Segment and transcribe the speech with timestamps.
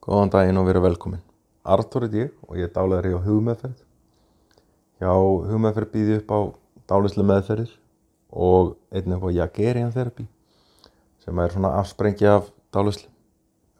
[0.00, 1.20] Góðan daginn og verið velkomin.
[1.68, 3.80] Artur er ég og ég er dálæðari á hugmeðferð.
[4.96, 6.40] Hjá hugmeðferð býði upp á
[6.88, 7.74] dálæslu meðferðir
[8.32, 10.24] og einnig upp á Jagerian therapy
[11.20, 13.10] sem er svona afsprengi af dálæslu.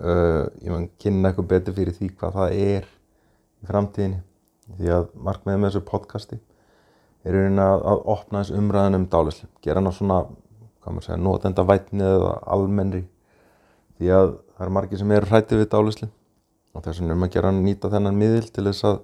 [0.00, 4.20] Uh, ég mann kynna eitthvað betur fyrir því hvað það er í framtíðinni
[4.76, 6.40] því að markmiðið með þessu podcasti
[7.24, 9.48] er raunin að, að opna þessu umræðin um dálæslu.
[9.64, 10.20] Gera hana svona,
[10.84, 13.06] hvað maður segja, notenda vætni eða almennri
[13.96, 16.06] því að það er margir sem eru hrættið við dálæslu
[16.76, 18.98] og þess vegna um að gera nýta þennan miðil til þess að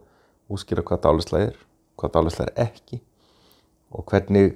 [0.52, 1.55] úskýra hvað dálæsla er,
[1.96, 2.98] hvað dálæsla er ekki
[3.96, 4.51] og hvernig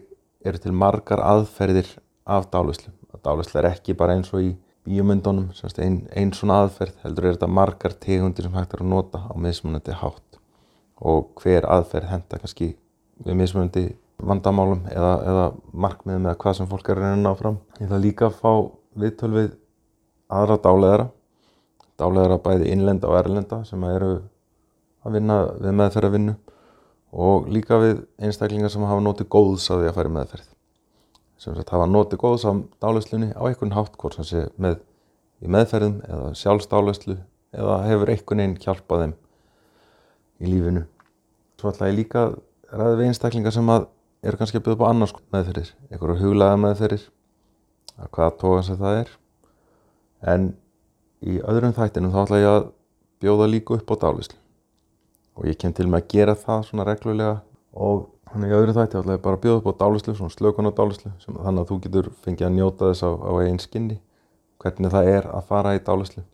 [0.45, 1.89] eru til margar aðferðir
[2.29, 2.93] af dálæslu.
[3.17, 4.51] Að dálæsla er ekki bara eins og í
[4.85, 5.49] bíomundunum,
[5.81, 9.35] einn ein svona aðferð, heldur er þetta margar tegundir sem hægt er að nota á
[9.41, 10.39] mismunandi hátt
[11.01, 12.75] og hver aðferð henda kannski
[13.25, 13.87] við mismunandi
[14.21, 17.57] vandamálum eða, eða markmiðum eða hvað sem fólk er að reyna ná fram.
[17.81, 18.53] Ég ætla líka að fá
[19.01, 19.51] viðtöl við
[20.31, 21.09] aðra dálæðara,
[22.01, 24.13] dálæðara bæði innlenda og erlenda sem eru
[25.05, 26.37] að vinna við meðferðavinnu
[27.11, 30.49] og líka við einstaklingar sem hafa notið góðs að því að fara í meðferð.
[31.41, 32.53] Sem sagt hafa notið góðs á
[32.85, 34.79] dálæslunni á einhvern hátt, hvort sem sé með
[35.41, 37.17] í meðferðum eða sjálfsdálæslu
[37.57, 39.15] eða hefur einhvern veginn hjálpað þeim
[40.41, 40.85] í lífinu.
[41.59, 42.37] Svo ætla ég líka að
[42.71, 43.89] ræða við einstaklingar sem að
[44.21, 47.07] eru kannski að byrja upp á annars meðferðir, einhverju huglega meðferðir,
[47.97, 49.17] að hvaða tókan sem það er
[50.23, 50.53] en
[51.21, 52.71] í öðrum þættinum þá ætla ég að
[53.21, 54.39] bjóða líka upp á dálislu
[55.41, 57.37] og ég kem til með að gera það svona reglulega.
[57.71, 60.71] Og þannig í öðrum þætti ætla ég bara að bjóða upp á dálislu svona slökun
[60.71, 63.97] á dálislu þannig að þú getur fengið að njóta þess á, á einn skinni
[64.63, 66.25] hvernig það er að fara í dálislu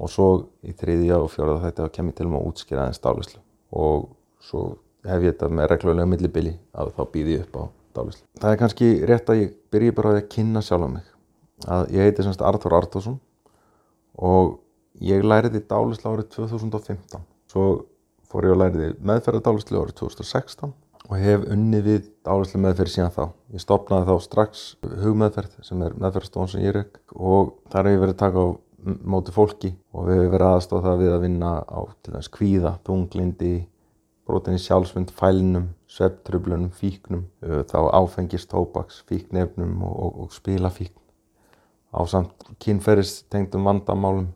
[0.00, 0.28] og svo
[0.66, 4.08] í þriðja og fjóraða þætti þá kem ég til með að útskýra aðeins dálislu og
[4.42, 4.64] svo
[5.06, 7.64] hef ég þetta með reglulega millibili að þá býði ég upp á
[8.00, 8.26] dálislu.
[8.40, 11.09] Það er kannski rétt að ég byrji bara að kynna sjálf á mig
[11.68, 13.18] að ég heiti semst Artur Artursson
[14.20, 14.58] og
[15.00, 17.66] ég læriði dálislu árið 2015 svo
[18.30, 20.72] fór ég að læriði meðferðardálislu árið 2016
[21.10, 23.24] og hef unni við dálislu meðferð síðan þá.
[23.50, 24.64] Ég stopnaði þá strax
[25.02, 26.84] hugmeðferð sem er meðferðarstofan sem ég er
[27.16, 28.48] og þar hef ég verið að taka á
[29.14, 32.72] móti fólki og við hefur verið aðstáð það við að vinna á til dæmis kvíða,
[32.86, 33.52] tunglindi
[34.30, 40.99] brotin í sjálfsmynd, fælnum, svepptröflunum, fíknum, þá áfengist, tópaks, fíknefnum og, og, og spilafíkn
[41.90, 44.28] á samt kynferðistengdum vandamálum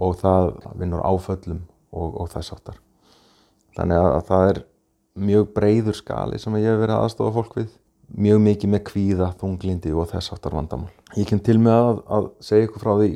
[0.00, 2.78] og það vinnur áföllum og, og þess áttar.
[3.76, 4.60] Þannig að, að það er
[5.30, 7.72] mjög breyður skali sem ég hef verið aðstofa fólk við,
[8.10, 10.92] mjög mikið með kvíða, þunglindi og þess áttar vandamál.
[11.18, 13.10] Ég kem til með að, að segja ykkur frá því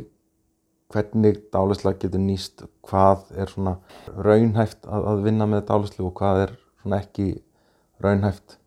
[0.94, 3.78] hvernig dálisla getur nýst, hvað er svona
[4.14, 7.28] raunhæft að, að vinna með dálislu og hvað er svona ekki
[8.04, 8.58] raunhæft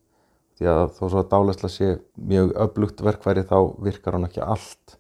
[0.58, 4.98] því að þó svo að dálisla sé mjög öflugt verkværi þá virkar hann ekki allt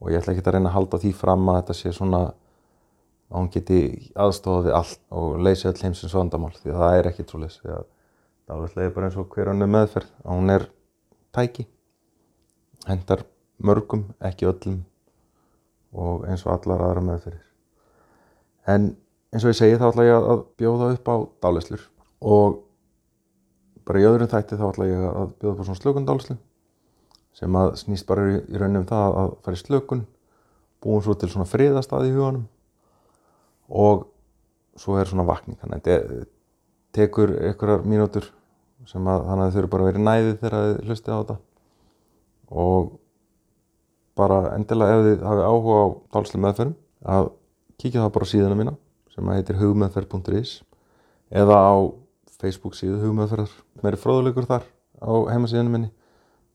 [0.00, 3.38] og ég ætla ekki að reyna að halda því fram að þetta sé svona að
[3.40, 3.80] hún geti
[4.14, 7.72] aðstofað við allt og leysi all heimsins vandamál því að það er ekki trúleis því
[7.74, 7.86] að
[8.46, 10.68] dálisla er bara eins og hver annu meðferð að hún er
[11.34, 11.66] tæki
[12.86, 13.24] hendar
[13.58, 14.84] mörgum, ekki öllum
[15.96, 17.42] og eins og allar aðra meðferðir.
[18.68, 18.92] En
[19.32, 21.82] eins og ég segi þá ætla ég að bjóða upp á dálislur
[22.20, 22.60] og
[23.86, 26.36] bara í öðrum þætti þá ætla ég að bjóða upp á svona slökundálislu
[27.36, 30.06] sem að snýst bara í raunum það að fara í slökun,
[30.82, 32.46] búin svo til svona friðastað í huganum
[33.68, 34.06] og
[34.76, 35.58] svo er svona vakning.
[35.60, 36.28] Þannig að þetta
[36.96, 38.30] tekur einhverjar mínútur
[38.88, 41.36] sem að þannig að þau eru bara verið næðið þegar þið hlustið á þetta
[42.56, 42.90] og
[44.16, 46.76] bara endilega ef þið hafið áhuga á dálslega meðferðum
[47.16, 47.30] að
[47.76, 48.74] kíkja það bara á síðuna mína
[49.12, 50.52] sem heitir hugmeðferð.is
[51.42, 51.74] eða á
[52.40, 54.66] Facebook síðu hugmeðferðar meiri fróðuleikur þar
[55.02, 55.90] á heimasíðunum minni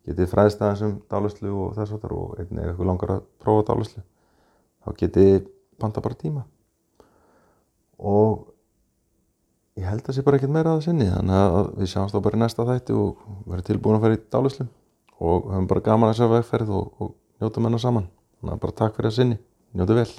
[0.07, 3.25] getið fræðist aðeins um dálislu og þess að það og einnig ef ykkur langar að
[3.43, 4.03] prófa dálislu
[4.81, 5.49] þá getið
[5.81, 6.45] panta bara tíma
[8.01, 8.47] og
[9.77, 12.17] ég held að það sé bara ekkert meira að það sinni þannig að við sjáumst
[12.17, 14.67] þá bara í næsta þætti og verðum tilbúin að fara í dálislu
[15.21, 18.09] og höfum bara gaman að sjá vegferð og, og njóta menna saman.
[18.41, 19.37] Þannig að bara takk fyrir að sinni.
[19.77, 20.09] Njóta vel.